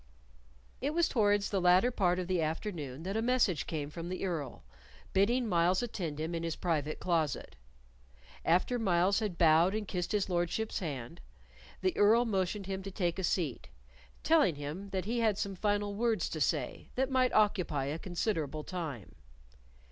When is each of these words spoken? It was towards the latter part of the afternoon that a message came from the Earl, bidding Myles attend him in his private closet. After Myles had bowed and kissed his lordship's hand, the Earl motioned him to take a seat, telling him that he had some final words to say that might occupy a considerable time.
It 0.81 0.95
was 0.95 1.07
towards 1.07 1.51
the 1.51 1.61
latter 1.61 1.91
part 1.91 2.17
of 2.17 2.25
the 2.25 2.41
afternoon 2.41 3.03
that 3.03 3.15
a 3.15 3.21
message 3.21 3.67
came 3.67 3.91
from 3.91 4.09
the 4.09 4.25
Earl, 4.25 4.63
bidding 5.13 5.47
Myles 5.47 5.83
attend 5.83 6.19
him 6.19 6.33
in 6.33 6.41
his 6.41 6.55
private 6.55 6.99
closet. 6.99 7.55
After 8.43 8.79
Myles 8.79 9.19
had 9.19 9.37
bowed 9.37 9.75
and 9.75 9.87
kissed 9.87 10.11
his 10.11 10.27
lordship's 10.27 10.79
hand, 10.79 11.21
the 11.81 11.95
Earl 11.95 12.25
motioned 12.25 12.65
him 12.65 12.81
to 12.81 12.89
take 12.89 13.19
a 13.19 13.23
seat, 13.23 13.69
telling 14.23 14.55
him 14.55 14.89
that 14.89 15.05
he 15.05 15.19
had 15.19 15.37
some 15.37 15.53
final 15.53 15.93
words 15.93 16.29
to 16.29 16.41
say 16.41 16.89
that 16.95 17.11
might 17.11 17.31
occupy 17.33 17.85
a 17.85 17.99
considerable 17.99 18.63
time. 18.63 19.13